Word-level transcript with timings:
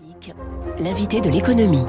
Classique, 0.00 0.34
l'invité 0.78 1.20
de 1.20 1.28
l'économie. 1.28 1.84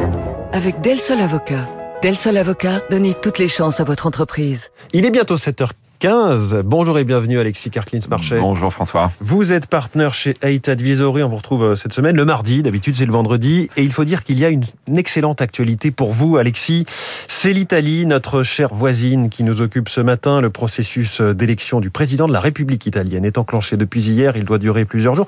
Avec 0.51 0.81
Del 0.81 0.99
Sol 0.99 1.19
Avocat. 1.19 1.69
Del 2.01 2.15
Sol 2.15 2.37
Avocat, 2.37 2.81
donnez 2.89 3.13
toutes 3.13 3.37
les 3.37 3.47
chances 3.47 3.79
à 3.79 3.83
votre 3.83 4.07
entreprise. 4.07 4.69
Il 4.93 5.05
est 5.05 5.11
bientôt 5.11 5.35
7h15. 5.35 5.80
Bonjour 6.03 6.97
et 6.97 7.03
bienvenue 7.03 7.39
Alexis 7.39 7.69
Karklins-Marchais. 7.69 8.39
Bonjour 8.39 8.73
François. 8.73 9.11
Vous 9.19 9.53
êtes 9.53 9.67
partenaire 9.67 10.15
chez 10.15 10.33
Eight 10.41 10.67
Advisory. 10.67 11.21
On 11.21 11.29
vous 11.29 11.35
retrouve 11.35 11.63
euh, 11.63 11.75
cette 11.75 11.93
semaine 11.93 12.15
le 12.15 12.25
mardi. 12.25 12.63
D'habitude, 12.63 12.95
c'est 12.95 13.05
le 13.05 13.11
vendredi. 13.11 13.69
Et 13.77 13.83
il 13.83 13.91
faut 13.91 14.03
dire 14.03 14.23
qu'il 14.23 14.39
y 14.39 14.45
a 14.45 14.49
une 14.49 14.63
excellente 14.97 15.41
actualité 15.41 15.91
pour 15.91 16.11
vous, 16.11 16.37
Alexis. 16.37 16.87
C'est 17.27 17.53
l'Italie, 17.53 18.07
notre 18.07 18.41
chère 18.41 18.73
voisine, 18.73 19.29
qui 19.29 19.43
nous 19.43 19.61
occupe 19.61 19.89
ce 19.89 20.01
matin. 20.01 20.41
Le 20.41 20.49
processus 20.49 21.21
euh, 21.21 21.35
d'élection 21.35 21.79
du 21.79 21.91
président 21.91 22.27
de 22.27 22.33
la 22.33 22.39
République 22.39 22.87
italienne 22.87 23.23
est 23.23 23.37
enclenché 23.37 23.77
depuis 23.77 24.01
hier. 24.01 24.35
Il 24.35 24.45
doit 24.45 24.57
durer 24.57 24.85
plusieurs 24.85 25.13
jours. 25.13 25.27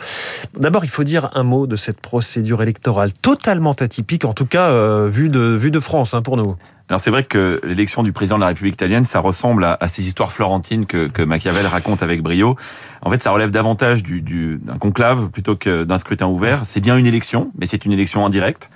D'abord, 0.58 0.86
il 0.86 0.90
faut 0.90 1.04
dire 1.04 1.30
un 1.36 1.44
mot 1.44 1.68
de 1.68 1.76
cette 1.76 2.02
procédure 2.02 2.64
électorale 2.64 3.14
totalement 3.14 3.74
atypique, 3.74 4.26
en 4.26 4.34
tout 4.34 4.48
cas, 4.48 4.72
euh, 4.72 5.08
vue, 5.08 5.30
de, 5.30 5.56
vue 5.56 5.72
de 5.72 5.80
France, 5.80 6.16
hein, 6.16 6.24
pour 6.24 6.36
nous. 6.36 6.56
Alors 6.90 7.00
c'est 7.00 7.12
vrai 7.12 7.24
que 7.24 7.62
l'élection 7.64 8.04
du 8.04 8.12
président 8.12 8.36
de 8.36 8.42
la 8.42 8.48
République 8.48 8.76
italienne, 8.76 9.06
ça 9.06 9.22
ressemble 9.22 9.64
à, 9.64 9.88
ces 9.88 10.06
histoires 10.06 10.34
florentines 10.34 10.86
que, 10.86 11.24
Machiavel 11.24 11.66
raconte 11.66 12.04
avec 12.04 12.22
brio. 12.22 12.58
En 13.02 13.10
fait, 13.10 13.22
ça 13.22 13.32
relève 13.32 13.52
davantage 13.52 14.04
du, 14.04 14.22
du, 14.22 14.60
d'un 14.62 14.78
conclave 14.78 15.30
plutôt 15.30 15.56
que 15.56 15.86
d'un 15.86 15.98
scrutin 15.98 16.28
ouvert. 16.28 16.62
C'est 16.66 16.82
bien 16.82 16.98
une 16.98 17.08
élection, 17.08 17.52
mais 17.58 17.68
c'est 17.68 17.86
une 17.86 17.94
élection 17.94 18.26
indirecte. 18.26 18.70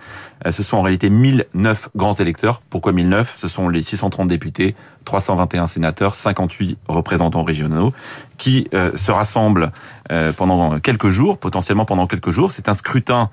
Euh, 0.45 0.51
ce 0.51 0.63
sont 0.63 0.77
en 0.77 0.83
réalité 0.83 1.09
1009 1.09 1.89
grands 1.95 2.13
électeurs. 2.13 2.61
Pourquoi 2.69 2.93
1009 2.93 3.33
Ce 3.35 3.49
sont 3.49 3.67
les 3.67 3.81
630 3.81 4.27
députés, 4.29 4.75
321 5.03 5.67
sénateurs, 5.67 6.15
58 6.15 6.77
représentants 6.87 7.43
régionaux 7.43 7.93
qui 8.37 8.67
euh, 8.73 8.95
se 8.95 9.11
rassemblent 9.11 9.71
euh, 10.11 10.31
pendant 10.31 10.79
quelques 10.79 11.09
jours, 11.09 11.37
potentiellement 11.37 11.85
pendant 11.85 12.07
quelques 12.07 12.31
jours. 12.31 12.53
C'est 12.53 12.69
un 12.69 12.73
scrutin 12.73 13.29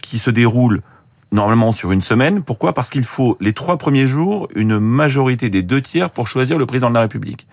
qui 0.00 0.18
se 0.18 0.30
déroule 0.30 0.82
normalement 1.32 1.72
sur 1.72 1.92
une 1.92 2.00
semaine. 2.00 2.42
Pourquoi? 2.42 2.72
Parce 2.72 2.90
qu'il 2.90 3.04
faut 3.04 3.36
les 3.40 3.52
trois 3.52 3.78
premiers 3.78 4.06
jours 4.06 4.48
une 4.54 4.78
majorité 4.78 5.50
des 5.50 5.62
deux 5.62 5.80
tiers 5.80 6.10
pour 6.10 6.28
choisir 6.28 6.58
le 6.58 6.66
président 6.66 6.88
de 6.88 6.94
la 6.94 7.02
République. 7.02 7.46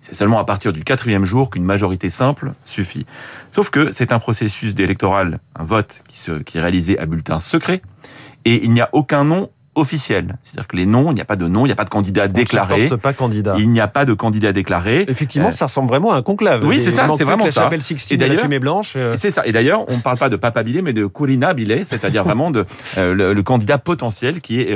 C'est 0.00 0.14
seulement 0.14 0.38
à 0.38 0.44
partir 0.44 0.72
du 0.72 0.84
quatrième 0.84 1.24
jour 1.24 1.48
qu'une 1.48 1.64
majorité 1.64 2.10
simple 2.10 2.52
suffit. 2.66 3.06
Sauf 3.50 3.70
que 3.70 3.90
c'est 3.90 4.12
un 4.12 4.18
processus 4.18 4.74
électoral, 4.78 5.38
un 5.56 5.64
vote 5.64 6.02
qui, 6.06 6.18
se, 6.18 6.32
est 6.32 6.60
réalisé 6.60 6.98
à 6.98 7.06
bulletin 7.06 7.40
secret, 7.40 7.80
et 8.44 8.62
il 8.62 8.72
n'y 8.72 8.82
a 8.82 8.90
aucun 8.92 9.24
nom 9.24 9.48
officiel. 9.74 10.36
C'est-à-dire 10.42 10.66
que 10.68 10.76
les 10.76 10.86
noms, 10.86 11.10
il 11.10 11.14
n'y 11.14 11.20
a 11.20 11.24
pas 11.24 11.36
de 11.36 11.46
nom, 11.46 11.64
il 11.64 11.68
n'y 11.68 11.72
a 11.72 11.76
pas 11.76 11.84
de 11.84 11.90
candidat 11.90 12.28
déclaré. 12.28 12.88
pas 13.02 13.12
candidat. 13.12 13.54
Il 13.58 13.70
n'y 13.70 13.80
a 13.80 13.88
pas 13.88 14.04
de 14.04 14.14
candidat 14.14 14.52
déclaré. 14.52 15.04
Effectivement, 15.08 15.48
euh, 15.48 15.52
ça 15.52 15.66
ressemble 15.66 15.88
vraiment 15.88 16.12
à 16.12 16.16
un 16.16 16.22
conclave. 16.22 16.64
Oui, 16.64 16.80
c'est 16.80 16.90
ça, 16.90 17.08
c'est 17.16 17.24
vraiment 17.24 17.48
ça. 17.48 17.70
Et 18.10 18.16
d'ailleurs, 18.16 18.42
fumée 18.42 18.58
blanche. 18.58 18.94
Euh. 18.96 19.14
C'est 19.16 19.30
ça. 19.30 19.46
Et 19.46 19.52
d'ailleurs, 19.52 19.88
on 19.88 19.96
ne 19.96 20.02
parle 20.02 20.18
pas 20.18 20.28
de 20.28 20.36
papabile, 20.36 20.82
mais 20.82 20.92
de 20.92 21.06
curinabile, 21.06 21.80
c'est-à-dire 21.84 22.24
vraiment 22.24 22.50
de 22.50 22.64
euh, 22.98 23.34
le, 23.34 23.42
candidat 23.42 23.78
potentiel 23.78 24.40
qui 24.40 24.60
est 24.60 24.74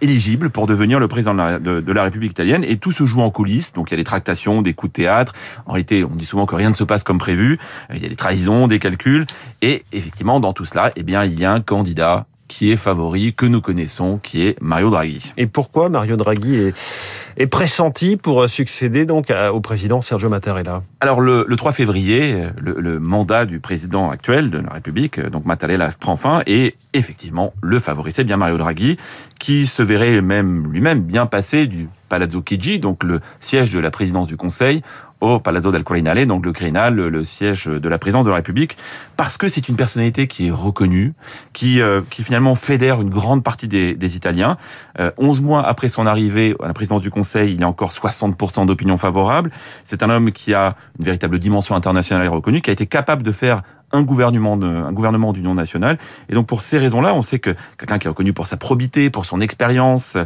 éligible 0.00 0.50
pour 0.50 0.66
devenir 0.66 1.00
le 1.00 1.08
président 1.08 1.34
de 1.34 1.38
la, 1.38 1.58
de 1.58 1.92
la, 1.92 2.02
République 2.04 2.30
italienne. 2.30 2.64
Et 2.64 2.76
tout 2.76 2.92
se 2.92 3.06
joue 3.06 3.20
en 3.20 3.30
coulisses. 3.30 3.72
Donc 3.72 3.90
il 3.90 3.94
y 3.94 3.94
a 3.94 3.96
des 3.96 4.04
tractations, 4.04 4.62
des 4.62 4.72
coups 4.72 4.92
de 4.92 5.02
théâtre. 5.02 5.32
En 5.66 5.72
réalité, 5.72 6.04
on 6.04 6.14
dit 6.14 6.26
souvent 6.26 6.46
que 6.46 6.54
rien 6.54 6.68
ne 6.68 6.74
se 6.74 6.84
passe 6.84 7.02
comme 7.02 7.18
prévu. 7.18 7.58
Il 7.92 8.02
y 8.02 8.06
a 8.06 8.08
des 8.08 8.16
trahisons, 8.16 8.66
des 8.66 8.78
calculs. 8.78 9.26
Et 9.62 9.84
effectivement, 9.92 10.38
dans 10.38 10.52
tout 10.52 10.64
cela, 10.64 10.92
eh 10.96 11.02
bien, 11.02 11.24
il 11.24 11.38
y 11.38 11.44
a 11.44 11.52
un 11.52 11.60
candidat 11.60 12.26
qui 12.54 12.70
est 12.70 12.76
favori, 12.76 13.34
que 13.34 13.46
nous 13.46 13.60
connaissons, 13.60 14.20
qui 14.22 14.46
est 14.46 14.56
Mario 14.60 14.88
Draghi. 14.88 15.32
Et 15.36 15.46
pourquoi 15.46 15.88
Mario 15.88 16.16
Draghi 16.16 16.54
est, 16.54 16.74
est 17.36 17.48
pressenti 17.48 18.16
pour 18.16 18.48
succéder 18.48 19.06
donc 19.06 19.32
au 19.52 19.60
président 19.60 20.02
Sergio 20.02 20.28
Mattarella? 20.28 20.82
Alors 21.00 21.20
le, 21.20 21.44
3 21.56 21.72
février, 21.72 22.46
le, 22.56 23.00
mandat 23.00 23.44
du 23.44 23.58
président 23.58 24.08
actuel 24.08 24.50
de 24.50 24.58
la 24.58 24.70
République, 24.70 25.18
donc 25.20 25.46
Mattarella, 25.46 25.90
prend 25.98 26.14
fin 26.14 26.42
et 26.46 26.76
effectivement 26.92 27.54
le 27.60 27.80
favori, 27.80 28.12
c'est 28.12 28.22
bien 28.22 28.36
Mario 28.36 28.56
Draghi, 28.56 28.98
qui 29.40 29.66
se 29.66 29.82
verrait 29.82 30.22
même 30.22 30.70
lui-même 30.72 31.00
bien 31.00 31.26
passer 31.26 31.66
du 31.66 31.88
Palazzo 32.08 32.42
Chigi, 32.46 32.78
donc 32.78 33.02
le 33.02 33.20
siège 33.40 33.72
de 33.72 33.78
la 33.78 33.90
présidence 33.90 34.26
du 34.26 34.36
Conseil, 34.36 34.82
au 35.20 35.38
Palazzo 35.38 35.72
del 35.72 35.84
Quirinale, 35.84 36.26
donc 36.26 36.44
le 36.44 36.52
Quirinal, 36.52 36.94
le 36.94 37.24
siège 37.24 37.66
de 37.66 37.88
la 37.88 37.98
présidence 37.98 38.24
de 38.24 38.30
la 38.30 38.36
République, 38.36 38.76
parce 39.16 39.36
que 39.36 39.48
c'est 39.48 39.68
une 39.68 39.76
personnalité 39.76 40.26
qui 40.26 40.48
est 40.48 40.50
reconnue, 40.50 41.14
qui, 41.52 41.80
euh, 41.80 42.02
qui 42.10 42.22
finalement 42.22 42.54
fédère 42.54 43.00
une 43.00 43.10
grande 43.10 43.42
partie 43.42 43.68
des, 43.68 43.94
des 43.94 44.16
Italiens. 44.16 44.56
Euh, 44.98 45.10
11 45.16 45.40
mois 45.40 45.66
après 45.66 45.88
son 45.88 46.06
arrivée 46.06 46.54
à 46.62 46.66
la 46.66 46.74
présidence 46.74 47.00
du 47.00 47.10
Conseil, 47.10 47.54
il 47.54 47.60
y 47.60 47.64
a 47.64 47.68
encore 47.68 47.90
60% 47.90 48.66
d'opinion 48.66 48.96
favorable. 48.96 49.50
C'est 49.84 50.02
un 50.02 50.10
homme 50.10 50.30
qui 50.30 50.52
a 50.52 50.76
une 50.98 51.04
véritable 51.04 51.38
dimension 51.38 51.74
internationale 51.74 52.28
reconnue, 52.28 52.60
qui 52.60 52.70
a 52.70 52.72
été 52.72 52.86
capable 52.86 53.22
de 53.22 53.32
faire 53.32 53.62
un 53.94 54.02
gouvernement 54.02 54.56
de, 54.56 54.66
un 54.66 54.92
gouvernement 54.92 55.32
d'union 55.32 55.54
nationale. 55.54 55.98
Et 56.28 56.34
donc 56.34 56.46
pour 56.46 56.62
ces 56.62 56.78
raisons-là, 56.78 57.14
on 57.14 57.22
sait 57.22 57.38
que 57.38 57.54
quelqu'un 57.78 57.98
qui 57.98 58.06
est 58.06 58.10
reconnu 58.10 58.32
pour 58.32 58.46
sa 58.46 58.56
probité, 58.56 59.08
pour 59.08 59.24
son 59.24 59.40
expérience, 59.40 60.16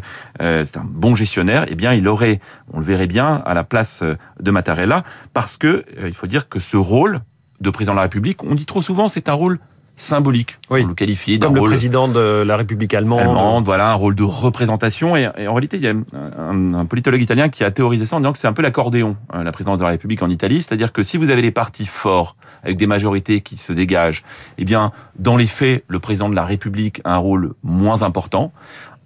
euh, 0.40 0.64
c'est 0.64 0.78
un 0.78 0.86
bon 0.86 1.14
gestionnaire. 1.14 1.66
Eh 1.68 1.74
bien, 1.74 1.92
il 1.92 2.08
aurait, 2.08 2.40
on 2.72 2.78
le 2.78 2.84
verrait 2.84 3.06
bien, 3.06 3.42
à 3.44 3.54
la 3.54 3.64
place 3.64 4.02
de 4.40 4.50
Mattarella, 4.50 5.04
parce 5.32 5.56
que 5.56 5.84
euh, 5.98 6.08
il 6.08 6.14
faut 6.14 6.26
dire 6.26 6.48
que 6.48 6.60
ce 6.60 6.76
rôle 6.76 7.20
de 7.60 7.70
président 7.70 7.92
de 7.92 7.96
la 7.96 8.02
République, 8.02 8.42
on 8.44 8.54
dit 8.54 8.66
trop 8.66 8.82
souvent, 8.82 9.08
c'est 9.08 9.28
un 9.28 9.34
rôle 9.34 9.58
symbolique. 9.98 10.58
Oui. 10.70 10.82
On 10.84 10.88
le 10.88 10.94
qualifie 10.94 11.38
comme 11.38 11.54
le 11.54 11.62
président 11.62 12.08
de 12.08 12.42
la 12.46 12.56
République 12.56 12.94
allemande. 12.94 13.20
allemande. 13.20 13.64
Voilà, 13.64 13.90
un 13.90 13.94
rôle 13.94 14.14
de 14.14 14.22
représentation. 14.22 15.16
Et, 15.16 15.26
en 15.26 15.52
réalité, 15.52 15.76
il 15.76 15.82
y 15.82 15.88
a 15.88 15.92
un, 15.92 16.74
un, 16.74 16.86
politologue 16.86 17.20
italien 17.20 17.48
qui 17.48 17.64
a 17.64 17.70
théorisé 17.70 18.06
ça 18.06 18.16
en 18.16 18.20
disant 18.20 18.32
que 18.32 18.38
c'est 18.38 18.46
un 18.46 18.52
peu 18.52 18.62
l'accordéon, 18.62 19.16
hein, 19.32 19.42
la 19.42 19.52
présidence 19.52 19.78
de 19.78 19.84
la 19.84 19.90
République 19.90 20.22
en 20.22 20.30
Italie. 20.30 20.62
C'est-à-dire 20.62 20.92
que 20.92 21.02
si 21.02 21.16
vous 21.16 21.30
avez 21.30 21.42
des 21.42 21.50
partis 21.50 21.86
forts, 21.86 22.36
avec 22.62 22.76
des 22.76 22.86
majorités 22.86 23.40
qui 23.40 23.56
se 23.56 23.72
dégagent, 23.72 24.24
eh 24.56 24.64
bien, 24.64 24.92
dans 25.18 25.36
les 25.36 25.46
faits, 25.46 25.84
le 25.88 25.98
président 25.98 26.28
de 26.28 26.36
la 26.36 26.44
République 26.44 27.00
a 27.04 27.14
un 27.14 27.18
rôle 27.18 27.54
moins 27.62 28.02
important. 28.02 28.52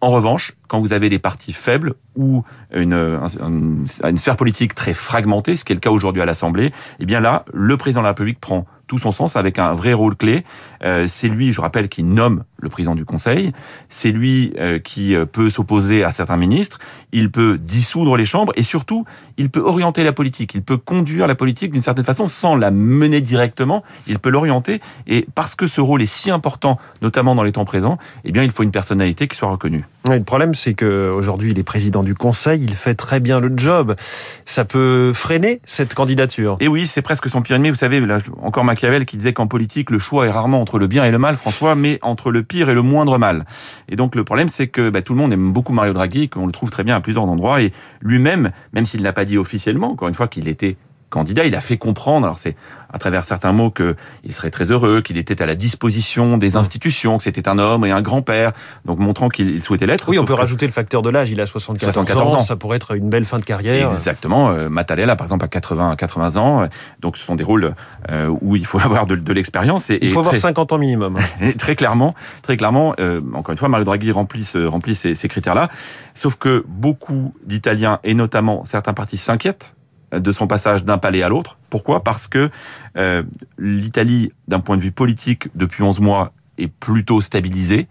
En 0.01 0.11
revanche, 0.11 0.55
quand 0.67 0.81
vous 0.81 0.93
avez 0.93 1.09
des 1.09 1.21
partis 1.21 1.53
faibles 1.53 1.95
ou 2.17 2.43
une, 2.75 2.93
une, 2.93 3.87
une, 4.03 4.17
sphère 4.17 4.37
politique 4.37 4.75
très 4.75 4.95
fragmentée, 4.95 5.55
ce 5.55 5.65
qui 5.65 5.73
est 5.73 5.77
le 5.77 5.81
cas 5.81 5.91
aujourd'hui 5.91 6.21
à 6.21 6.25
l'Assemblée, 6.25 6.73
eh 6.99 7.07
bien 7.07 7.21
là, 7.21 7.45
le 7.53 7.77
président 7.77 8.01
de 8.01 8.07
la 8.07 8.11
République 8.11 8.41
prend 8.41 8.67
tout 8.93 8.99
son 8.99 9.11
sens 9.11 9.37
avec 9.37 9.59
un 9.59 9.73
vrai 9.73 9.95
rôle 9.95 10.17
clé. 10.17 10.45
Euh, 10.85 11.07
c'est 11.09 11.29
lui, 11.29 11.55
je 11.55 11.63
rappelle, 11.63 11.89
qui 11.89 12.03
nomme 12.03 12.45
le 12.59 12.69
président 12.69 12.95
du 12.95 13.07
Conseil. 13.07 13.53
C'est 13.89 14.13
lui 14.13 14.53
euh, 14.59 14.79
qui 14.81 15.17
euh, 15.17 15.25
peut 15.25 15.49
s'opposer 15.49 16.05
à 16.05 16.13
certains 16.13 16.37
ministres. 16.37 16.79
Il 17.11 17.31
peut 17.31 17.57
dissoudre 17.57 18.19
les 18.19 18.27
chambres 18.27 18.53
et 18.55 18.63
surtout, 18.63 19.07
il 19.39 19.49
peut 19.49 19.61
orienter 19.61 20.05
la 20.05 20.13
politique. 20.13 20.53
Il 20.55 20.63
peut 20.63 20.77
conduire 20.77 21.27
la 21.27 21.35
politique 21.35 21.73
d'une 21.73 21.81
certaine 21.81 22.05
façon 22.05 22.29
sans 22.29 22.55
la 22.55 22.71
mener 22.71 23.23
directement. 23.23 23.83
Il 24.07 24.19
peut 24.19 24.29
l'orienter 24.29 24.83
et 25.07 25.27
parce 25.35 25.55
que 25.55 25.67
ce 25.67 25.81
rôle 25.81 26.03
est 26.03 26.13
si 26.13 26.31
important, 26.31 26.79
notamment 27.01 27.35
dans 27.35 27.45
les 27.45 27.53
temps 27.53 27.65
présents, 27.65 27.97
eh 28.25 28.33
bien, 28.33 28.43
il 28.43 28.51
faut 28.51 28.63
une 28.63 28.73
personnalité 28.73 29.27
qui 29.27 29.39
soit 29.39 29.49
reconnue. 29.49 29.87
le 30.05 30.23
problème, 30.23 30.53
c'est 30.53 30.75
qu'aujourd'hui, 30.75 31.53
il 31.53 31.59
est 31.59 31.63
président 31.63 32.03
du 32.03 32.15
Conseil. 32.15 32.63
Il 32.63 32.75
fait 32.75 32.95
très 32.95 33.21
bien 33.21 33.41
le 33.41 33.55
job. 33.57 33.97
Ça 34.45 34.67
peut 34.67 35.13
freiner 35.15 35.63
cette 35.65 35.95
candidature? 35.95 36.59
Et 36.61 36.69
oui, 36.69 36.87
c'est 36.87 37.01
presque 37.01 37.31
son 37.31 37.41
pire 37.41 37.57
ennemi. 37.57 37.71
Vous 37.71 37.77
savez, 37.77 38.01
là, 38.01 38.19
encore 38.43 38.65
Qui 38.83 39.17
disait 39.17 39.33
qu'en 39.33 39.47
politique, 39.47 39.91
le 39.91 40.01
choix 40.01 40.27
est 40.27 40.31
rarement 40.31 40.61
entre 40.61 40.77
le 40.77 40.89
bien 40.89 41.05
et 41.05 41.13
le 41.13 41.19
mal, 41.19 41.37
François, 41.37 41.77
mais 41.77 42.01
entre 42.03 42.33
le 42.33 42.43
pire 42.43 42.69
et 42.69 42.75
le 42.75 42.83
moindre 42.83 43.17
mal. 43.17 43.45
Et 43.89 43.95
donc 43.95 44.17
le 44.17 44.25
problème, 44.25 44.49
c'est 44.49 44.67
que 44.67 44.91
bah, 44.91 45.03
tout 45.03 45.13
le 45.13 45.21
monde 45.21 45.33
aime 45.33 45.53
beaucoup 45.53 45.73
Mario 45.73 45.93
Draghi, 45.93 46.29
qu'on 46.29 46.47
le 46.47 46.53
trouve 46.53 46.71
très 46.71 46.83
bien 46.83 46.97
à 46.97 47.01
plusieurs 47.01 47.23
endroits, 47.23 47.63
et 47.63 47.73
lui-même, 48.01 48.51
même 48.73 48.85
s'il 48.85 49.03
n'a 49.03 49.13
pas 49.13 49.25
dit 49.25 49.39
officiellement, 49.39 49.93
encore 49.93 50.09
une 50.09 50.15
fois, 50.15 50.27
qu'il 50.27 50.49
était 50.49 50.77
candidat, 51.13 51.45
il 51.45 51.55
a 51.55 51.61
fait 51.61 51.77
comprendre, 51.77 52.27
alors 52.27 52.39
c'est 52.39 52.57
à 52.93 52.99
travers 52.99 53.25
certains 53.25 53.53
mots 53.53 53.71
qu'il 53.71 54.33
serait 54.33 54.51
très 54.51 54.71
heureux, 54.71 55.01
qu'il 55.03 55.17
était 55.19 55.41
à 55.41 55.47
la 55.47 55.55
disposition 55.55 56.37
des 56.37 56.57
institutions, 56.57 57.19
que 57.19 57.25
c'était 57.25 57.49
un 57.49 57.59
homme 57.59 57.85
et 57.87 57.91
un 57.91 58.03
grand-père, 58.03 58.53
donc 58.85 58.99
montrant 58.99 59.29
qu'il 59.29 59.63
souhaitait 59.63 59.87
l'être. 59.87 60.09
Oui, 60.09 60.19
on 60.19 60.25
peut 60.25 60.35
rajouter 60.35 60.67
le 60.67 60.73
facteur 60.73 61.03
de 61.03 61.11
l'âge, 61.11 61.31
il 61.31 61.41
a 61.41 61.47
74, 61.47 62.35
ans, 62.35 62.41
ça 62.41 62.57
pourrait 62.57 62.77
être 62.77 62.97
une 62.97 63.09
belle 63.09 63.25
fin 63.25 63.39
de 63.39 63.45
carrière. 63.45 63.93
Exactement, 63.93 64.51
euh, 64.51 64.69
Matalella 64.69 65.15
par 65.15 65.27
exemple 65.27 65.45
à 65.45 65.49
80, 65.49 65.97
80 65.97 66.37
ans, 66.37 66.69
donc 67.01 67.17
ce 67.17 67.25
sont 67.25 67.37
des 67.37 67.45
rôles 67.45 67.75
euh, 68.11 68.35
où 68.41 68.57
il 68.57 68.67
faut 68.67 68.79
avoir 68.85 69.07
de, 69.07 69.33
l'expérience. 69.33 69.91
Et, 69.91 69.99
il 70.03 70.13
faut 70.13 70.21
avoir 70.21 70.37
50 70.37 70.73
ans 70.73 70.79
minimum. 70.79 71.19
Et 71.41 71.55
très 71.55 71.77
clairement, 71.77 72.15
très 72.43 72.57
clairement, 72.57 72.95
euh, 72.99 73.21
encore 73.35 73.53
une 73.53 73.59
fois, 73.59 73.69
Mario 73.69 73.85
Draghi 73.85 74.13
remplit, 74.13 74.49
remplit 74.67 74.95
ces, 74.95 75.15
ces 75.15 75.29
critères-là, 75.29 75.69
sauf 76.15 76.37
que 76.37 76.65
beaucoup 76.67 77.35
d'Italiens, 77.45 78.01
et 78.03 78.15
notamment 78.15 78.65
certains 78.65 78.95
partis, 78.95 79.19
s'inquiètent 79.19 79.75
de 80.13 80.33
son 80.33 80.47
passage 80.47 80.85
d'un 80.85 80.99
palais 80.99 81.23
à 81.23 81.29
l'autre. 81.29 81.59
Pourquoi? 81.71 82.05
Parce 82.05 82.29
que 82.29 82.51
euh, 82.97 83.23
l'Italie, 83.59 84.33
d'un 84.49 84.61
point 84.61 84.77
de 84.77 84.83
vue 84.83 84.93
politique, 84.93 85.49
depuis 85.55 85.83
11 85.83 86.01
mois, 86.01 86.33
est 86.59 86.69
plutôt 86.69 87.21
stabilisée. 87.21 87.89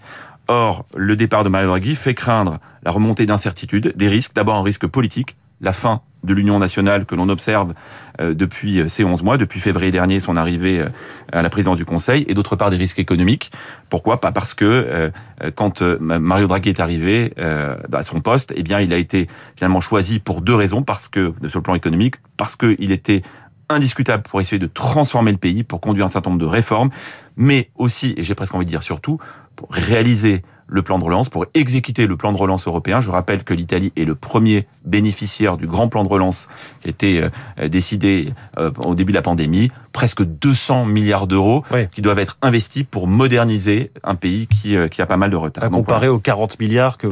Or, 0.48 0.86
le 0.96 1.16
départ 1.16 1.44
de 1.44 1.50
Mario 1.50 1.68
Draghi 1.70 1.96
fait 1.96 2.14
craindre 2.14 2.60
la 2.84 2.92
remontée 2.92 3.26
d'incertitudes, 3.26 3.94
des 3.96 4.08
risques, 4.10 4.34
d'abord 4.34 4.56
un 4.56 4.64
risque 4.64 4.88
politique, 4.88 5.36
la 5.62 5.74
fin 5.74 6.02
de 6.24 6.34
l'Union 6.34 6.60
nationale 6.60 7.06
que 7.06 7.16
l'on 7.16 7.30
observe 7.30 7.74
euh, 8.20 8.34
depuis 8.34 8.80
euh, 8.80 8.88
ces 8.88 9.04
11 9.04 9.24
mois, 9.24 9.38
depuis 9.38 9.60
février 9.60 9.92
dernier, 9.92 10.20
son 10.20 10.36
arrivée 10.36 10.80
euh, 10.80 10.90
à 11.32 11.42
la 11.42 11.50
présidence 11.50 11.78
du 11.78 11.86
Conseil, 11.86 12.26
et 12.28 12.34
d'autre 12.34 12.56
part 12.56 12.70
des 12.70 12.78
risques 12.78 13.00
économiques. 13.00 13.52
Pourquoi? 13.90 14.20
Pas 14.20 14.32
parce 14.32 14.54
que 14.54 15.12
quand 15.56 15.82
Mario 15.82 16.48
Draghi 16.48 16.70
est 16.70 16.80
arrivé 16.80 17.34
à 17.38 18.04
son 18.04 18.22
poste, 18.22 18.54
eh 18.56 18.64
bien, 18.64 18.80
il 18.80 18.94
a 18.94 18.98
été 18.98 19.28
finalement 19.56 19.82
choisi 19.82 20.20
pour 20.20 20.42
deux 20.42 20.56
raisons, 20.56 20.84
parce 20.84 21.08
que 21.08 21.34
sur 21.48 21.60
le 21.60 21.64
plan 21.64 21.76
économique, 21.76 22.16
parce 22.38 22.56
qu'il 22.56 22.92
était 22.92 23.22
indiscutable 23.70 24.24
pour 24.24 24.40
essayer 24.40 24.60
de 24.60 24.68
transformer 24.68 25.32
le 25.32 25.38
pays, 25.38 25.64
pour 25.64 25.82
conduire 25.82 26.06
un 26.06 26.10
certain 26.10 26.30
nombre 26.30 26.42
de 26.42 26.46
réformes, 26.46 26.90
mais 27.36 27.70
aussi, 27.76 28.14
et 28.18 28.24
j'ai 28.24 28.36
presque 28.36 28.54
envie 28.54 28.66
de 28.66 28.70
dire 28.70 28.84
surtout, 28.84 29.20
pour 29.56 29.70
réaliser 29.72 30.44
le 30.72 30.82
plan 30.82 30.98
de 30.98 31.04
relance, 31.04 31.28
pour 31.28 31.46
exécuter 31.54 32.08
le 32.08 32.16
plan 32.16 32.32
de 32.32 32.38
relance 32.38 32.66
européen. 32.66 33.02
Je 33.02 33.12
rappelle 33.12 33.44
que 33.44 33.54
l'Italie 33.54 33.92
est 33.98 34.06
le 34.06 34.16
premier 34.16 34.68
bénéficiaire 34.86 35.58
du 35.58 35.68
grand 35.68 35.90
plan 35.90 36.04
de 36.04 36.08
relance 36.10 36.48
qui 36.82 36.88
a 36.88 36.90
été 36.92 37.24
euh, 37.60 37.68
décidé 37.68 38.34
euh, 38.58 38.72
au 38.86 38.96
début 38.96 39.12
de 39.12 39.18
la 39.18 39.22
pandémie. 39.22 39.70
Presque 39.92 40.24
200 40.24 40.86
milliards 40.86 41.28
d'euros 41.28 41.64
Oui. 41.74 41.88
qui 41.92 42.02
doivent 42.02 42.20
être 42.20 42.38
investis 42.42 42.84
pour 42.90 43.08
moderniser 43.08 43.92
un 44.06 44.16
pays 44.16 44.48
qui, 44.48 44.78
euh, 44.78 44.88
qui 44.88 45.02
a 45.02 45.06
pas 45.06 45.18
mal 45.18 45.30
de 45.30 45.36
retard. 45.36 45.66
À 45.66 45.68
Donc, 45.68 45.80
comparer 45.86 46.08
aux 46.08 46.20
40 46.20 46.58
milliards 46.62 46.98
que, 46.98 47.08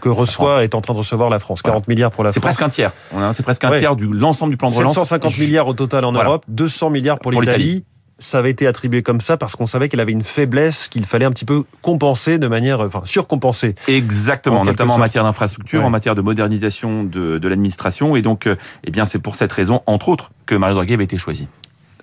que 0.00 0.08
reçoit, 0.08 0.64
est 0.64 0.74
en 0.74 0.80
train 0.80 0.94
de 0.94 0.98
recevoir 0.98 1.28
la 1.28 1.38
France. 1.38 1.60
40 1.60 1.88
milliards 1.88 2.10
pour 2.12 2.24
la 2.24 2.32
C'est 2.32 2.40
France. 2.40 2.54
presque 2.56 2.62
un 2.62 2.70
tiers. 2.70 2.92
C'est 3.34 3.42
presque 3.42 3.64
un 3.64 3.72
tiers 3.78 3.94
du 3.94 4.10
l'ensemble 4.10 4.50
du 4.52 4.56
plan 4.56 4.70
de 4.70 4.74
relance. 4.74 4.94
750 4.94 5.38
milliards 5.38 5.68
au 5.68 5.74
total 5.74 6.06
en 6.06 6.12
Voilà. 6.12 6.30
Europe, 6.30 6.44
200 6.48 6.88
milliards 6.90 7.18
pour, 7.18 7.30
Pour 7.32 7.42
l'Italie. 7.42 7.84
Ça 8.22 8.38
avait 8.38 8.50
été 8.50 8.66
attribué 8.68 9.02
comme 9.02 9.20
ça 9.20 9.36
parce 9.36 9.56
qu'on 9.56 9.66
savait 9.66 9.88
qu'elle 9.88 9.98
avait 10.00 10.12
une 10.12 10.22
faiblesse 10.22 10.86
qu'il 10.88 11.04
fallait 11.04 11.24
un 11.24 11.32
petit 11.32 11.44
peu 11.44 11.64
compenser 11.82 12.38
de 12.38 12.46
manière, 12.46 12.80
enfin 12.80 13.02
surcompenser. 13.04 13.74
Exactement, 13.88 14.60
En 14.60 14.64
notamment 14.64 14.94
en 14.94 14.98
matière 14.98 15.24
d'infrastructure, 15.24 15.80
Ouais. 15.80 15.86
en 15.86 15.90
matière 15.90 16.14
de 16.14 16.22
modernisation 16.22 17.02
de, 17.02 17.38
de 17.38 17.48
l'administration. 17.48 18.14
Et 18.14 18.22
donc, 18.22 18.46
euh, 18.46 18.54
eh 18.84 18.90
bien, 18.92 19.06
c'est 19.06 19.18
pour 19.18 19.34
cette 19.34 19.52
raison, 19.52 19.82
entre 19.86 20.08
autres, 20.08 20.30
que 20.46 20.54
Mario 20.54 20.76
Draghi 20.76 20.94
avait 20.94 21.04
été 21.04 21.18
choisi. 21.18 21.48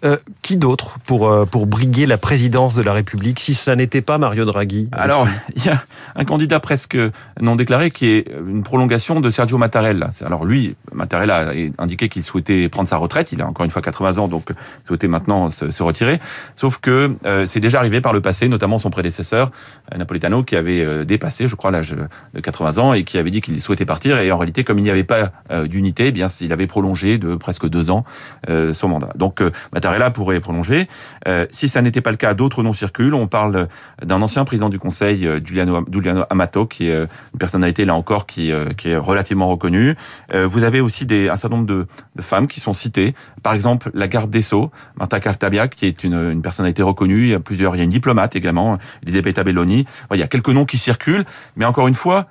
Euh, 0.05 0.15
qui 0.41 0.55
d'autre 0.55 0.97
pour, 1.05 1.29
euh, 1.29 1.45
pour 1.45 1.67
briguer 1.67 2.05
la 2.05 2.17
présidence 2.17 2.73
de 2.73 2.81
la 2.81 2.93
République 2.93 3.37
si 3.41 3.53
ça 3.53 3.75
n'était 3.75 3.99
pas 3.99 4.17
Mario 4.17 4.45
Draghi? 4.45 4.87
Alors, 4.93 5.27
il 5.57 5.65
y 5.65 5.69
a 5.69 5.83
un 6.15 6.23
candidat 6.23 6.61
presque 6.61 6.97
non 7.41 7.57
déclaré 7.57 7.91
qui 7.91 8.07
est 8.07 8.25
une 8.47 8.63
prolongation 8.63 9.19
de 9.19 9.29
Sergio 9.29 9.57
Mattarella. 9.57 10.09
Alors 10.25 10.45
lui, 10.45 10.77
Mattarella 10.93 11.49
a 11.49 11.83
indiqué 11.83 12.07
qu'il 12.07 12.23
souhaitait 12.23 12.69
prendre 12.69 12.87
sa 12.87 12.95
retraite. 12.95 13.33
Il 13.33 13.41
a 13.41 13.47
encore 13.47 13.65
une 13.65 13.71
fois 13.71 13.81
80 13.81 14.19
ans, 14.19 14.29
donc 14.29 14.53
souhaitait 14.87 15.09
maintenant 15.09 15.49
se, 15.49 15.83
retirer. 15.83 16.21
Sauf 16.55 16.77
que 16.77 17.13
euh, 17.25 17.45
c'est 17.45 17.59
déjà 17.59 17.79
arrivé 17.79 17.99
par 17.99 18.13
le 18.13 18.21
passé, 18.21 18.47
notamment 18.47 18.79
son 18.79 18.91
prédécesseur, 18.91 19.51
Napolitano, 19.97 20.43
qui 20.43 20.55
avait 20.55 21.03
dépassé, 21.03 21.49
je 21.49 21.55
crois, 21.55 21.71
l'âge 21.71 21.93
de 22.33 22.39
80 22.39 22.77
ans 22.77 22.93
et 22.93 23.03
qui 23.03 23.17
avait 23.17 23.31
dit 23.31 23.41
qu'il 23.41 23.61
souhaitait 23.61 23.85
partir. 23.85 24.17
Et 24.19 24.31
en 24.31 24.37
réalité, 24.37 24.63
comme 24.63 24.77
il 24.77 24.83
n'y 24.83 24.91
avait 24.91 25.03
pas 25.03 25.31
d'unité, 25.65 26.07
eh 26.07 26.11
bien, 26.11 26.27
il 26.39 26.53
avait 26.53 26.67
prolongé 26.67 27.17
de 27.17 27.35
presque 27.35 27.67
deux 27.67 27.89
ans 27.89 28.05
son 28.47 28.87
mandat. 28.87 29.09
Donc, 29.15 29.41
euh, 29.41 29.51
Mattarella 29.89 30.11
pourrait 30.11 30.39
prolonger. 30.39 30.87
Euh, 31.27 31.47
si 31.49 31.67
ça 31.67 31.81
n'était 31.81 32.01
pas 32.01 32.11
le 32.11 32.17
cas, 32.17 32.33
d'autres 32.35 32.61
noms 32.61 32.73
circulent. 32.73 33.15
On 33.15 33.27
parle 33.27 33.67
d'un 34.03 34.21
ancien 34.21 34.45
président 34.45 34.69
du 34.69 34.77
Conseil, 34.77 35.25
euh, 35.25 35.39
Giuliano, 35.43 35.83
Amato, 36.29 36.67
qui 36.67 36.87
est 36.87 36.93
euh, 36.93 37.07
une 37.33 37.39
personnalité 37.39 37.85
là 37.85 37.95
encore 37.95 38.27
qui, 38.27 38.51
euh, 38.51 38.69
qui 38.77 38.89
est 38.89 38.97
relativement 38.97 39.47
reconnue. 39.47 39.95
Euh, 40.33 40.45
vous 40.45 40.63
avez 40.63 40.79
aussi 40.79 41.07
des, 41.07 41.29
un 41.29 41.37
certain 41.37 41.57
nombre 41.57 41.67
de, 41.67 41.87
femmes 42.21 42.47
qui 42.47 42.59
sont 42.59 42.73
citées. 42.73 43.15
Par 43.41 43.53
exemple, 43.53 43.89
la 43.93 44.07
garde 44.07 44.29
des 44.29 44.41
Sceaux, 44.41 44.71
Marta 44.95 45.19
Cartabia, 45.19 45.67
qui 45.67 45.85
est 45.85 46.03
une, 46.03 46.13
une 46.13 46.41
personnalité 46.41 46.83
reconnue. 46.83 47.23
Il 47.23 47.29
y 47.29 47.33
a 47.33 47.39
plusieurs, 47.39 47.75
il 47.75 47.79
y 47.79 47.81
a 47.81 47.85
une 47.85 47.89
diplomate 47.89 48.35
également, 48.35 48.77
Elisabetta 49.03 49.43
Belloni. 49.43 49.85
Il 50.13 50.19
y 50.19 50.23
a 50.23 50.27
quelques 50.27 50.49
noms 50.49 50.65
qui 50.65 50.77
circulent, 50.77 51.25
mais 51.55 51.65
encore 51.65 51.87
une 51.87 51.95
fois, 51.95 52.27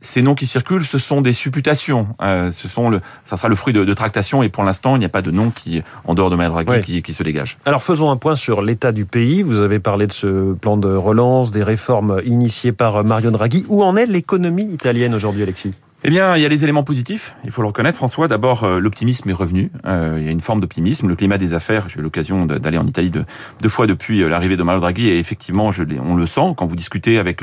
ces 0.00 0.22
noms 0.22 0.34
qui 0.34 0.46
circulent, 0.46 0.84
ce 0.86 0.98
sont 0.98 1.20
des 1.20 1.32
supputations. 1.32 2.08
Euh, 2.22 2.50
ce 2.50 2.68
sont 2.68 2.88
le, 2.90 3.00
ça 3.24 3.36
sera 3.36 3.48
le 3.48 3.54
fruit 3.56 3.72
de, 3.72 3.84
de 3.84 3.94
tractations 3.94 4.42
et 4.42 4.48
pour 4.48 4.64
l'instant, 4.64 4.96
il 4.96 5.00
n'y 5.00 5.04
a 5.04 5.08
pas 5.10 5.22
de 5.22 5.30
nom 5.30 5.50
qui, 5.50 5.82
en 6.04 6.14
dehors 6.14 6.30
de 6.30 6.36
Mario 6.36 6.52
Draghi, 6.52 6.70
Ouais. 6.70 6.80
qui, 6.80 7.02
qui 7.02 7.14
se 7.14 7.22
dégage. 7.22 7.58
Alors 7.64 7.82
faisons 7.82 8.10
un 8.10 8.16
point 8.16 8.36
sur 8.36 8.62
l'état 8.62 8.92
du 8.92 9.04
pays. 9.04 9.42
Vous 9.42 9.58
avez 9.58 9.78
parlé 9.78 10.06
de 10.06 10.12
ce 10.12 10.52
plan 10.54 10.76
de 10.76 10.92
relance, 10.94 11.50
des 11.50 11.62
réformes 11.62 12.20
initiées 12.24 12.72
par 12.72 13.04
Mario 13.04 13.30
Draghi. 13.30 13.64
Où 13.68 13.82
en 13.82 13.96
est 13.96 14.06
l'économie 14.06 14.64
italienne 14.72 15.14
aujourd'hui, 15.14 15.42
Alexis? 15.42 15.72
Eh 16.04 16.10
bien, 16.10 16.36
il 16.36 16.42
y 16.42 16.46
a 16.46 16.48
les 16.48 16.62
éléments 16.62 16.84
positifs, 16.84 17.34
il 17.42 17.50
faut 17.50 17.62
le 17.62 17.68
reconnaître, 17.68 17.96
François. 17.96 18.28
D'abord, 18.28 18.64
euh, 18.64 18.78
l'optimisme 18.78 19.28
est 19.30 19.32
revenu. 19.32 19.72
Euh, 19.86 20.16
il 20.18 20.24
y 20.24 20.28
a 20.28 20.30
une 20.30 20.42
forme 20.42 20.60
d'optimisme. 20.60 21.08
Le 21.08 21.16
climat 21.16 21.38
des 21.38 21.54
affaires, 21.54 21.88
j'ai 21.88 21.98
eu 21.98 22.02
l'occasion 22.02 22.44
de- 22.44 22.58
d'aller 22.58 22.76
en 22.76 22.84
Italie 22.84 23.10
deux, 23.10 23.24
deux 23.62 23.68
fois 23.70 23.86
depuis 23.86 24.22
euh, 24.22 24.28
l'arrivée 24.28 24.56
de 24.56 24.62
Mario 24.62 24.80
Draghi, 24.80 25.08
et 25.08 25.18
effectivement, 25.18 25.70
on 26.04 26.14
le 26.14 26.26
sent 26.26 26.52
quand 26.56 26.66
vous 26.66 26.76
discutez 26.76 27.18
avec 27.18 27.40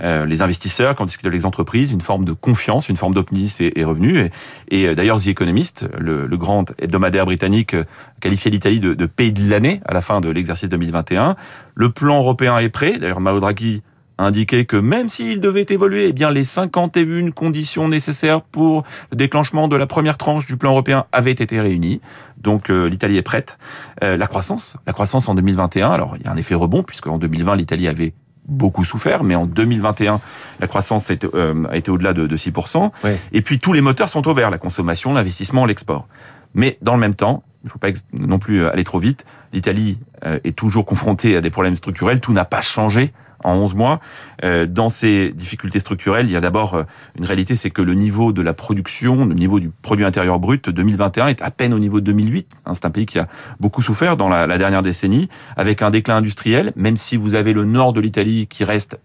euh, 0.00 0.26
les 0.26 0.42
investisseurs, 0.42 0.94
quand 0.94 1.04
vous 1.04 1.08
discutez 1.08 1.28
avec 1.28 1.40
les 1.40 1.46
entreprises, 1.46 1.90
une 1.92 2.02
forme 2.02 2.24
de 2.26 2.32
confiance, 2.32 2.90
une 2.90 2.98
forme 2.98 3.14
d'optimisme 3.14 3.64
est, 3.74 3.84
revenue. 3.84 4.30
Et, 4.68 4.94
d'ailleurs, 4.94 5.18
The 5.20 5.28
Economist, 5.28 5.86
le, 5.98 6.28
grand 6.36 6.72
hebdomadaire 6.78 7.24
britannique, 7.24 7.74
qualifiait 8.20 8.50
l'Italie 8.50 8.80
de, 8.80 8.92
de 8.94 9.06
pays 9.06 9.32
de 9.32 9.48
l'année 9.48 9.80
à 9.86 9.94
la 9.94 10.02
fin 10.02 10.20
de 10.20 10.28
l'exercice 10.28 10.68
2021. 10.68 11.36
Le 11.74 11.88
plan 11.90 12.18
européen 12.18 12.58
est 12.58 12.68
prêt. 12.68 12.98
D'ailleurs, 12.98 13.20
Mario 13.20 13.40
Draghi 13.40 13.82
a 14.18 14.24
indiqué 14.24 14.64
que 14.64 14.76
même 14.76 15.08
s'il 15.08 15.40
devait 15.40 15.66
évoluer, 15.68 16.08
eh 16.08 16.12
bien 16.12 16.30
les 16.30 16.44
51 16.44 17.30
conditions 17.30 17.88
nécessaires 17.88 18.42
pour 18.42 18.84
le 19.10 19.16
déclenchement 19.16 19.68
de 19.68 19.76
la 19.76 19.86
première 19.86 20.16
tranche 20.18 20.46
du 20.46 20.56
plan 20.56 20.70
européen 20.70 21.06
avaient 21.12 21.32
été 21.32 21.60
réunies. 21.60 22.00
Donc 22.38 22.70
euh, 22.70 22.88
l'Italie 22.88 23.16
est 23.16 23.22
prête. 23.22 23.58
Euh, 24.02 24.16
la 24.16 24.26
croissance, 24.26 24.76
la 24.86 24.92
croissance 24.92 25.28
en 25.28 25.34
2021. 25.34 25.90
Alors 25.90 26.16
il 26.18 26.24
y 26.24 26.28
a 26.28 26.32
un 26.32 26.36
effet 26.36 26.54
rebond 26.54 26.82
puisque 26.82 27.06
en 27.06 27.18
2020 27.18 27.56
l'Italie 27.56 27.88
avait 27.88 28.14
beaucoup 28.46 28.84
souffert, 28.84 29.24
mais 29.24 29.34
en 29.34 29.46
2021 29.46 30.20
la 30.60 30.66
croissance 30.66 31.10
a 31.10 31.14
été, 31.14 31.26
euh, 31.34 31.64
a 31.70 31.76
été 31.76 31.90
au-delà 31.90 32.12
de, 32.12 32.26
de 32.26 32.36
6%. 32.36 32.90
Ouais. 33.02 33.18
Et 33.32 33.42
puis 33.42 33.58
tous 33.58 33.72
les 33.72 33.80
moteurs 33.80 34.08
sont 34.08 34.26
au 34.28 34.34
vert 34.34 34.50
la 34.50 34.58
consommation, 34.58 35.12
l'investissement, 35.12 35.64
l'export. 35.64 36.06
Mais 36.54 36.78
dans 36.82 36.94
le 36.94 37.00
même 37.00 37.14
temps, 37.14 37.42
il 37.64 37.68
ne 37.68 37.70
faut 37.70 37.78
pas 37.78 37.88
non 38.12 38.38
plus 38.38 38.62
euh, 38.62 38.72
aller 38.72 38.84
trop 38.84 38.98
vite. 38.98 39.24
L'Italie 39.54 39.98
euh, 40.26 40.38
est 40.44 40.54
toujours 40.54 40.84
confrontée 40.84 41.34
à 41.34 41.40
des 41.40 41.48
problèmes 41.48 41.76
structurels. 41.76 42.20
Tout 42.20 42.34
n'a 42.34 42.44
pas 42.44 42.60
changé 42.60 43.14
en 43.42 43.54
11 43.54 43.74
mois. 43.74 44.00
Euh, 44.44 44.66
dans 44.66 44.90
ces 44.90 45.30
difficultés 45.30 45.80
structurelles, 45.80 46.26
il 46.26 46.32
y 46.32 46.36
a 46.36 46.40
d'abord 46.40 46.84
une 47.18 47.24
réalité, 47.24 47.56
c'est 47.56 47.70
que 47.70 47.80
le 47.80 47.94
niveau 47.94 48.32
de 48.32 48.42
la 48.42 48.52
production, 48.52 49.24
le 49.24 49.34
niveau 49.34 49.60
du 49.60 49.70
produit 49.70 50.04
intérieur 50.04 50.38
brut 50.38 50.68
2021 50.68 51.28
est 51.28 51.40
à 51.40 51.50
peine 51.50 51.72
au 51.72 51.78
niveau 51.78 52.00
de 52.00 52.06
2008. 52.06 52.48
Hein, 52.66 52.74
c'est 52.74 52.84
un 52.84 52.90
pays 52.90 53.06
qui 53.06 53.18
a 53.18 53.28
beaucoup 53.60 53.80
souffert 53.80 54.18
dans 54.18 54.28
la, 54.28 54.58
dernière 54.58 54.82
décennie, 54.82 55.30
avec 55.56 55.80
un 55.80 55.90
déclin 55.90 56.16
industriel, 56.16 56.72
même 56.76 56.98
si 56.98 57.16
vous 57.16 57.34
avez 57.34 57.54
le 57.54 57.64
nord 57.64 57.94
de 57.94 58.00
l'Italie 58.00 58.46
qui 58.46 58.64
reste 58.64 58.98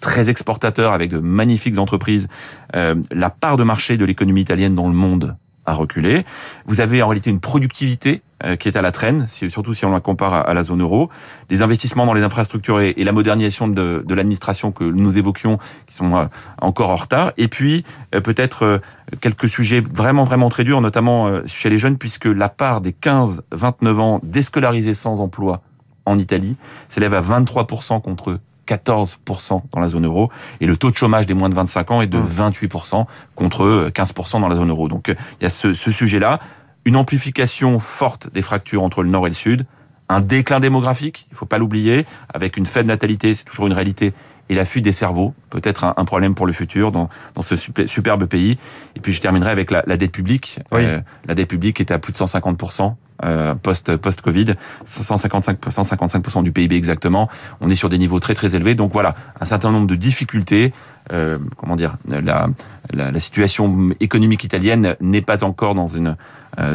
très 0.00 0.30
exportateur 0.30 0.92
avec 0.92 1.10
de 1.10 1.18
magnifiques 1.18 1.78
entreprises, 1.78 2.28
la 2.72 3.30
part 3.30 3.56
de 3.56 3.64
marché 3.64 3.96
de 3.96 4.04
l'économie 4.04 4.40
italienne 4.40 4.74
dans 4.74 4.88
le 4.88 4.94
monde 4.94 5.36
a 5.66 5.74
reculé. 5.74 6.24
Vous 6.66 6.80
avez 6.80 7.02
en 7.02 7.08
réalité 7.08 7.30
une 7.30 7.40
productivité 7.40 8.22
euh, 8.44 8.56
qui 8.56 8.68
est 8.68 8.76
à 8.76 8.82
la 8.82 8.92
traîne, 8.92 9.26
surtout 9.28 9.74
si 9.74 9.84
on 9.84 9.90
la 9.90 10.00
compare 10.00 10.34
à, 10.34 10.40
à 10.40 10.54
la 10.54 10.64
zone 10.64 10.82
euro. 10.82 11.10
Les 11.50 11.62
investissements 11.62 12.06
dans 12.06 12.12
les 12.12 12.22
infrastructures 12.22 12.80
et, 12.80 12.94
la 12.96 13.12
modernisation 13.12 13.68
de, 13.68 14.04
de 14.06 14.14
l'administration 14.14 14.72
que 14.72 14.84
nous 14.84 15.16
évoquions, 15.16 15.58
qui 15.86 15.94
sont 15.94 16.14
euh, 16.16 16.26
encore 16.60 16.90
en 16.90 16.96
retard. 16.96 17.32
Et 17.36 17.48
puis 17.48 17.84
euh, 18.14 18.20
peut-être 18.20 18.80
quelques 19.20 19.48
sujets 19.48 19.80
vraiment 19.80 20.24
vraiment 20.24 20.48
très 20.48 20.64
durs, 20.64 20.80
notamment 20.80 21.40
chez 21.46 21.70
les 21.70 21.78
jeunes, 21.78 21.98
puisque 21.98 22.24
la 22.24 22.48
part 22.48 22.80
des 22.80 22.92
15-29 22.92 23.98
ans 23.98 24.20
déscolarisés 24.22 24.94
sans 24.94 25.20
emploi 25.20 25.62
en 26.06 26.18
Italie 26.18 26.56
s'élève 26.88 27.14
à 27.14 27.22
23% 27.22 28.00
contre 28.00 28.40
14% 28.66 29.62
dans 29.72 29.80
la 29.80 29.88
zone 29.88 30.06
euro 30.06 30.30
et 30.60 30.66
le 30.66 30.76
taux 30.76 30.90
de 30.90 30.96
chômage 30.96 31.26
des 31.26 31.34
moins 31.34 31.48
de 31.48 31.54
25 31.54 31.90
ans 31.90 32.02
est 32.02 32.06
de 32.06 32.18
Mmh. 32.24 32.50
28% 32.50 33.06
contre 33.34 33.64
euh, 33.64 33.90
15% 33.90 34.40
dans 34.40 34.48
la 34.48 34.56
zone 34.56 34.70
euro. 34.70 34.88
Donc 34.88 35.08
euh, 35.08 35.14
il 35.40 35.44
y 35.44 35.46
a 35.46 35.50
ce, 35.50 35.72
ce 35.72 35.90
sujet-là, 35.90 36.40
une 36.84 36.96
amplification 36.96 37.78
forte 37.80 38.32
des 38.32 38.42
fractures 38.42 38.82
entre 38.82 39.02
le 39.02 39.08
nord 39.08 39.26
et 39.26 39.30
le 39.30 39.34
sud, 39.34 39.66
un 40.08 40.20
déclin 40.20 40.60
démographique, 40.60 41.26
il 41.30 41.36
faut 41.36 41.46
pas 41.46 41.58
l'oublier, 41.58 42.04
avec 42.32 42.56
une 42.56 42.66
faible 42.66 42.88
natalité, 42.88 43.34
c'est 43.34 43.44
toujours 43.44 43.66
une 43.66 43.72
réalité, 43.72 44.12
et 44.48 44.54
la 44.54 44.64
fuite 44.64 44.84
des 44.84 44.92
cerveaux, 44.92 45.34
peut-être 45.50 45.84
un, 45.84 45.94
un 45.96 46.04
problème 46.04 46.34
pour 46.34 46.46
le 46.46 46.52
futur 46.52 46.92
dans, 46.92 47.08
dans 47.34 47.42
ce 47.42 47.56
super- 47.56 47.88
superbe 47.88 48.26
pays. 48.26 48.58
Et 48.96 49.00
puis 49.00 49.12
je 49.12 49.20
terminerai 49.20 49.50
avec 49.50 49.70
la, 49.70 49.82
la 49.86 49.96
dette 49.96 50.12
publique. 50.12 50.60
Oui. 50.72 50.84
Euh, 50.84 51.00
la 51.26 51.34
dette 51.34 51.48
publique 51.48 51.80
est 51.80 51.90
à 51.90 51.98
plus 51.98 52.12
de 52.12 52.18
150% 52.18 52.94
euh, 53.24 53.54
post 53.54 53.96
post 53.96 54.20
Covid, 54.20 54.54
155 54.84 55.58
155% 55.60 56.42
du 56.42 56.52
PIB 56.52 56.74
exactement. 56.76 57.28
On 57.60 57.68
est 57.68 57.74
sur 57.76 57.88
des 57.88 57.98
niveaux 57.98 58.20
très 58.20 58.34
très 58.34 58.54
élevés. 58.54 58.74
Donc 58.74 58.92
voilà, 58.92 59.14
un 59.40 59.44
certain 59.44 59.70
nombre 59.70 59.86
de 59.86 59.94
difficultés. 59.94 60.72
Euh, 61.12 61.38
comment 61.56 61.76
dire, 61.76 61.96
la, 62.08 62.48
la, 62.92 63.10
la 63.12 63.20
situation 63.20 63.90
économique 64.00 64.42
italienne 64.42 64.96
n'est 65.00 65.20
pas 65.20 65.44
encore 65.44 65.74
dans 65.74 65.86
une 65.86 66.16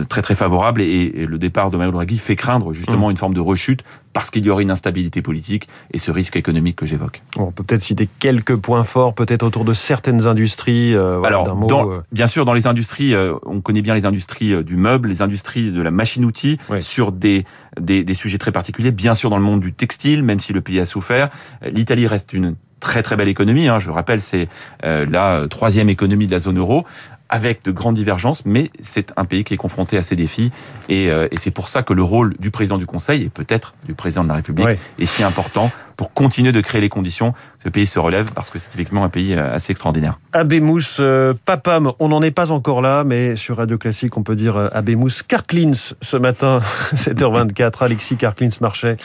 très 0.09 0.21
très 0.21 0.35
favorable 0.35 0.81
et, 0.81 0.85
et 1.15 1.25
le 1.25 1.37
départ 1.37 1.69
de 1.69 1.77
Mario 1.77 1.91
Draghi 1.91 2.17
fait 2.17 2.35
craindre 2.35 2.73
justement 2.73 3.09
une 3.11 3.17
forme 3.17 3.33
de 3.33 3.39
rechute 3.39 3.83
parce 4.13 4.29
qu'il 4.31 4.43
y 4.45 4.49
aurait 4.49 4.63
une 4.63 4.71
instabilité 4.71 5.21
politique 5.21 5.67
et 5.93 5.97
ce 5.99 6.11
risque 6.11 6.35
économique 6.35 6.75
que 6.75 6.85
j'évoque. 6.85 7.21
On 7.37 7.51
peut 7.51 7.63
peut-être 7.63 7.83
citer 7.83 8.09
quelques 8.19 8.55
points 8.55 8.83
forts, 8.83 9.13
peut-être 9.13 9.43
autour 9.43 9.65
de 9.65 9.73
certaines 9.73 10.25
industries. 10.27 10.93
euh, 10.95 11.21
Alors, 11.23 11.55
mot, 11.55 11.67
dans- 11.67 11.89
euh, 11.91 11.99
bien 12.11 12.27
sûr, 12.27 12.43
dans 12.45 12.53
les 12.53 12.67
industries, 12.67 13.13
euh, 13.13 13.35
on 13.45 13.61
connaît 13.61 13.81
bien 13.83 13.93
les 13.93 14.05
industries 14.05 14.53
euh, 14.53 14.63
du 14.63 14.75
meuble, 14.77 15.07
les 15.09 15.21
industries 15.21 15.71
de 15.71 15.81
la 15.81 15.91
machine-outil, 15.91 16.57
Oui. 16.69 16.81
sur 16.81 17.11
des, 17.11 17.45
des, 17.79 18.03
des 18.03 18.13
sujets 18.15 18.37
très 18.39 18.51
particuliers. 18.51 18.91
Bien 18.91 19.15
sûr, 19.15 19.29
dans 19.29 19.37
le 19.37 19.43
monde 19.43 19.59
du 19.61 19.73
textile, 19.73 20.23
même 20.23 20.39
si 20.39 20.53
le 20.53 20.61
pays 20.61 20.79
a 20.79 20.85
souffert, 20.85 21.29
Euh, 21.63 21.69
l'Italie 21.69 22.07
reste 22.07 22.33
une 22.33 22.55
très 22.79 23.03
très 23.03 23.15
belle 23.15 23.27
économie. 23.27 23.67
Hein, 23.67 23.79
je 23.79 23.89
rappelle, 23.91 24.21
c'est 24.21 24.47
euh, 24.85 25.05
la 25.09 25.47
troisième 25.49 25.89
économie 25.89 26.27
de 26.27 26.31
la 26.31 26.39
zone 26.39 26.57
euro 26.57 26.85
avec 27.29 27.63
de 27.63 27.71
grandes 27.71 27.95
divergences, 27.95 28.43
mais 28.45 28.69
c'est 28.81 29.13
un 29.17 29.25
pays 29.25 29.43
qui 29.43 29.53
est 29.53 29.57
confronté 29.57 29.97
à 29.97 30.03
ces 30.03 30.15
défis. 30.15 30.51
Et, 30.89 31.09
euh, 31.11 31.27
et 31.31 31.37
c'est 31.37 31.51
pour 31.51 31.69
ça 31.69 31.83
que 31.83 31.93
le 31.93 32.03
rôle 32.03 32.35
du 32.39 32.51
président 32.51 32.77
du 32.77 32.85
Conseil, 32.85 33.23
et 33.23 33.29
peut-être 33.29 33.73
du 33.85 33.93
président 33.93 34.23
de 34.23 34.29
la 34.29 34.35
République, 34.35 34.65
Ouais. 34.65 34.79
est 34.99 35.05
si 35.05 35.23
important 35.23 35.71
pour 35.95 36.13
continuer 36.13 36.53
de 36.53 36.61
créer 36.61 36.79
les 36.79 36.87
conditions 36.87 37.33
que 37.33 37.37
ce 37.65 37.69
pays 37.69 37.85
se 37.85 37.99
relève, 37.99 38.31
parce 38.33 38.49
que 38.49 38.57
c'est 38.57 38.69
effectivement 38.73 39.03
un 39.03 39.09
pays 39.09 39.33
euh, 39.33 39.53
assez 39.53 39.71
extraordinaire. 39.71 40.17
Abemous 40.31 40.99
euh, 41.01 41.33
Papam, 41.45 41.91
on 41.99 42.07
n'en 42.07 42.21
est 42.21 42.31
pas 42.31 42.51
encore 42.51 42.81
là, 42.81 43.03
mais 43.03 43.35
sur 43.35 43.57
Radio 43.57 43.77
Classique, 43.77 44.15
on 44.17 44.23
peut 44.23 44.37
dire 44.37 44.55
euh, 44.55 44.69
Abemous 44.71 45.09
Karklins 45.27 45.73
ce 46.01 46.15
matin, 46.17 46.61
7h24, 46.95 47.83
Alexis 47.83 48.15
Karklins-Marchais. 48.15 48.95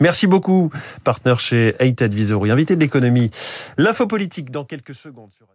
Merci 0.00 0.26
beaucoup, 0.26 0.70
partenaire 1.04 1.40
chez 1.40 1.74
Eight 1.80 2.02
Advisory, 2.02 2.50
invité 2.50 2.76
de 2.76 2.80
l'économie. 2.80 3.30
L'info 3.78 4.06
politique 4.06 4.50
dans 4.50 4.64
quelques 4.64 4.94
secondes 4.94 5.30
sur 5.36 5.46